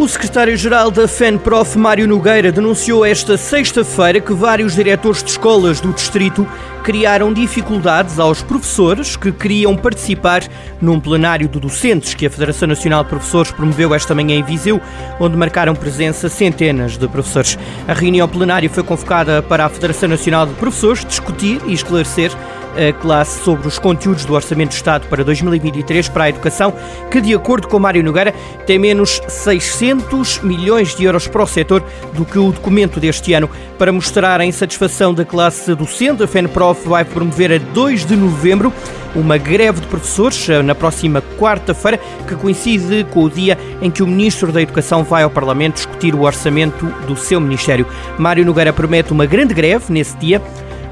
[0.00, 5.92] O secretário-geral da FENPROF, Mário Nogueira, denunciou esta sexta-feira que vários diretores de escolas do
[5.92, 6.48] distrito
[6.82, 10.42] criaram dificuldades aos professores que queriam participar
[10.80, 14.80] num plenário de docentes que a Federação Nacional de Professores promoveu esta manhã em Viseu,
[15.20, 17.58] onde marcaram presença centenas de professores.
[17.86, 22.32] A reunião plenária foi convocada para a Federação Nacional de Professores discutir e esclarecer
[22.76, 26.72] a classe sobre os conteúdos do Orçamento de Estado para 2023 para a educação,
[27.10, 28.34] que, de acordo com Mário Nogueira,
[28.66, 31.82] tem menos 600 milhões de euros para o setor
[32.12, 33.50] do que o documento deste ano.
[33.78, 38.72] Para mostrar a insatisfação da classe docente, a FENPROF vai promover a 2 de novembro
[39.14, 44.02] uma greve de professores eh, na próxima quarta-feira, que coincide com o dia em que
[44.02, 47.86] o Ministro da Educação vai ao Parlamento discutir o orçamento do seu Ministério.
[48.18, 50.40] Mário Nogueira promete uma grande greve nesse dia.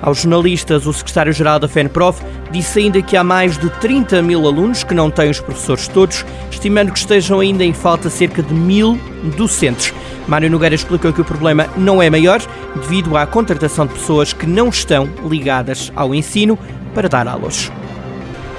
[0.00, 4.84] Aos jornalistas, o secretário-geral da FENPROF disse ainda que há mais de 30 mil alunos
[4.84, 8.98] que não têm os professores todos, estimando que estejam ainda em falta cerca de mil
[9.36, 9.92] docentes.
[10.28, 12.40] Mário Nogueira explicou que o problema não é maior
[12.76, 16.58] devido à contratação de pessoas que não estão ligadas ao ensino
[16.94, 17.72] para dar aulas.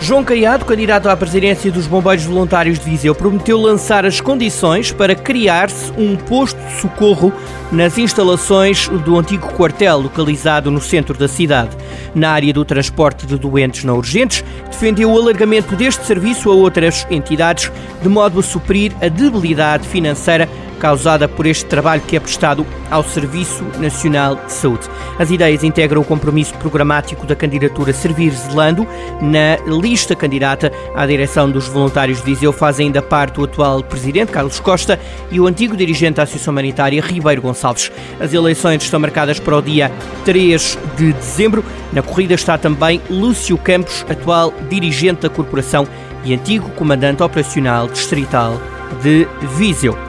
[0.01, 5.13] João Caiado, candidato à presidência dos Bombeiros Voluntários de Viseu, prometeu lançar as condições para
[5.13, 7.33] criar-se um posto de socorro
[7.69, 11.75] nas instalações do antigo quartel localizado no centro da cidade.
[12.15, 17.05] Na área do transporte de doentes não urgentes, defendeu o alargamento deste serviço a outras
[17.11, 17.69] entidades,
[18.01, 20.47] de modo a suprir a debilidade financeira
[20.79, 24.87] causada por este trabalho que é prestado ao Serviço Nacional de Saúde.
[25.19, 28.87] As ideias integram o compromisso programático da candidatura Servir Zelando.
[29.21, 34.31] Na lista candidata à direção dos voluntários de Viseu faz ainda parte o atual presidente,
[34.31, 34.99] Carlos Costa,
[35.29, 37.91] e o antigo dirigente da Associação Humanitária, Ribeiro Gonçalves.
[38.19, 39.91] As eleições estão marcadas para o dia
[40.25, 41.63] 3 de dezembro.
[41.91, 45.87] Na corrida está também Lúcio Campos, atual dirigente da corporação
[46.23, 48.59] e antigo comandante operacional distrital
[49.01, 49.27] de
[49.57, 50.08] Viseu.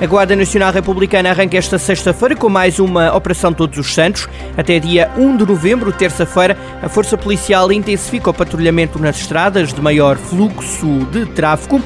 [0.00, 4.28] A Guarda Nacional Republicana arranca esta sexta-feira com mais uma Operação Todos os Santos.
[4.56, 9.82] Até dia 1 de novembro, terça-feira, a Força Policial intensifica o patrulhamento nas estradas de
[9.82, 11.82] maior fluxo de tráfego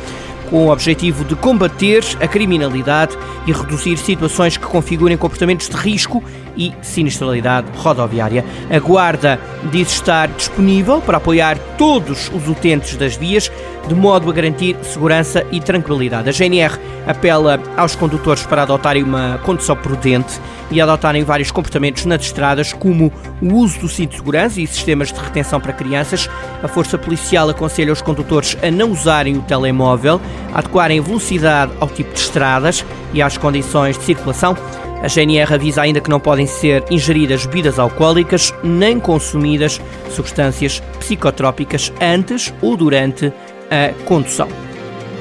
[0.51, 6.23] com o objetivo de combater a criminalidade e reduzir situações que configurem comportamentos de risco
[6.55, 8.45] e sinistralidade rodoviária.
[8.71, 9.41] A Guarda
[9.71, 13.51] diz estar disponível para apoiar todos os utentes das vias,
[13.87, 16.29] de modo a garantir segurança e tranquilidade.
[16.29, 20.41] A GNR apela aos condutores para adotarem uma condução prudente
[20.71, 25.13] e adotarem vários comportamentos nas estradas, como o uso do cinto de segurança e sistemas
[25.13, 26.29] de retenção para crianças.
[26.63, 30.21] A Força Policial aconselha os condutores a não usarem o telemóvel,
[30.53, 34.57] a adequarem a velocidade ao tipo de estradas e às condições de circulação
[35.03, 41.93] a GNR avisa ainda que não podem ser ingeridas bebidas alcoólicas nem consumidas substâncias psicotrópicas
[42.01, 43.33] antes ou durante
[43.69, 44.49] a condução.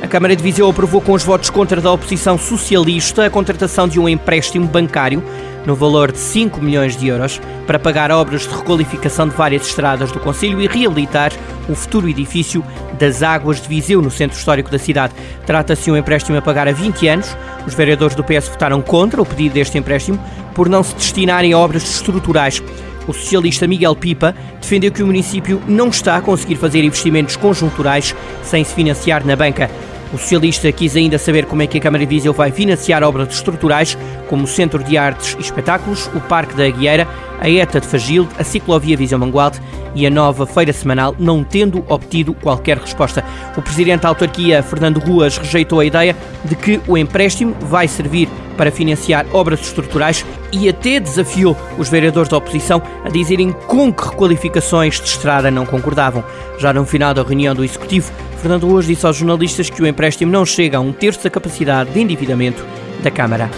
[0.01, 3.99] A Câmara de Viseu aprovou com os votos contra da oposição socialista a contratação de
[3.99, 5.23] um empréstimo bancário
[5.65, 10.11] no valor de 5 milhões de euros para pagar obras de requalificação de várias estradas
[10.11, 11.31] do Conselho e reabilitar
[11.69, 12.63] o futuro edifício
[12.97, 15.13] das Águas de Viseu, no centro histórico da cidade.
[15.45, 17.35] Trata-se de um empréstimo a pagar a 20 anos.
[17.65, 20.19] Os vereadores do PS votaram contra o pedido deste empréstimo
[20.53, 22.61] por não se destinarem a obras estruturais.
[23.07, 28.15] O socialista Miguel Pipa defendeu que o município não está a conseguir fazer investimentos conjunturais
[28.43, 29.69] sem se financiar na banca.
[30.13, 33.33] O socialista quis ainda saber como é que a Câmara de Viseu vai financiar obras
[33.33, 37.07] estruturais, como o Centro de Artes e Espetáculos, o Parque da Aguieira,
[37.39, 39.61] a ETA de Fagilde, a Ciclovia Viseu Mangualde
[39.95, 43.23] e a nova Feira Semanal, não tendo obtido qualquer resposta.
[43.55, 48.27] O presidente da autarquia, Fernando Ruas, rejeitou a ideia de que o empréstimo vai servir
[48.61, 54.07] para financiar obras estruturais e até desafiou os vereadores da oposição a dizerem com que
[54.09, 56.23] requalificações de estrada não concordavam.
[56.59, 60.31] Já no final da reunião do Executivo, Fernando hoje disse aos jornalistas que o empréstimo
[60.31, 62.63] não chega a um terço da capacidade de endividamento
[63.01, 63.49] da Câmara.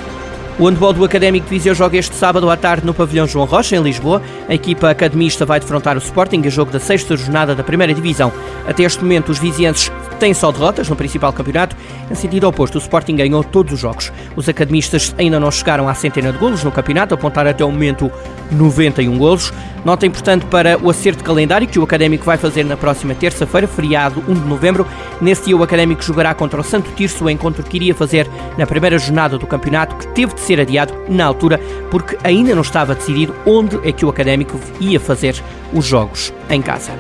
[0.58, 3.76] O handball do Académico de Viseu joga este sábado à tarde no pavilhão João Rocha,
[3.76, 4.22] em Lisboa.
[4.48, 8.32] A equipa academista vai defrontar o Sporting a jogo da sexta jornada da primeira divisão.
[8.66, 9.92] Até este momento, os vizienses
[10.24, 11.76] têm só derrotas no principal campeonato.
[12.10, 14.10] Em sentido oposto, o Sporting ganhou todos os jogos.
[14.38, 18.10] Os academistas ainda não chegaram à centena de golos no campeonato, apontar até o momento
[18.50, 19.52] 91 golos.
[19.84, 23.68] Nota importante para o acerto de calendário que o Académico vai fazer na próxima terça-feira,
[23.68, 24.88] feriado 1 de novembro.
[25.20, 28.26] Nesse dia, o Académico jogará contra o Santo Tirso, o encontro que iria fazer
[28.58, 31.60] na primeira jornada do campeonato, que teve de ser adiado na altura,
[31.92, 35.36] porque ainda não estava decidido onde é que o Académico ia fazer
[35.74, 36.94] os jogos em casa.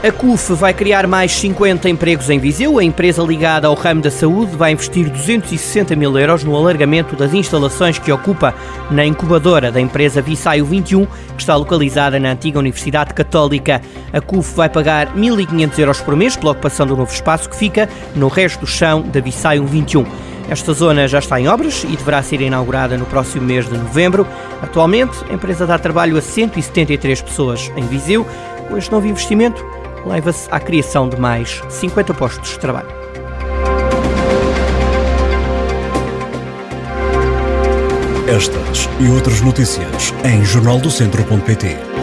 [0.00, 2.78] A CUF vai criar mais 50 empregos em Viseu.
[2.78, 7.34] A empresa ligada ao ramo da saúde vai investir 260 mil euros no alargamento das
[7.34, 8.54] instalações que ocupa
[8.92, 13.82] na incubadora da empresa Visaio 21, que está localizada na antiga Universidade Católica.
[14.12, 17.88] A CUF vai pagar 1.500 euros por mês pela ocupação do novo espaço que fica
[18.14, 20.06] no resto do chão da Visaio 21.
[20.48, 24.24] Esta zona já está em obras e deverá ser inaugurada no próximo mês de novembro.
[24.62, 28.24] Atualmente, a empresa dá trabalho a 173 pessoas em Viseu.
[28.68, 29.64] Com este novo investimento,
[30.06, 32.88] leva-se à criação de mais 50 postos de trabalho.
[38.28, 41.97] Estas e outras notícias em jornaldocentro.pt